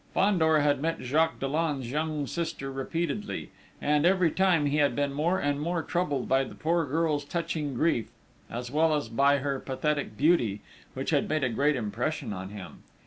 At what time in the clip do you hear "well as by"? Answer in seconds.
8.71-9.37